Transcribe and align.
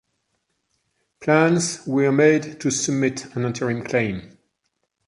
Plans 1.19 1.85
were 1.85 2.11
made 2.11 2.59
to 2.59 2.71
submit 2.71 3.25
an 3.35 3.45
interim 3.45 3.83
claim. 3.83 4.35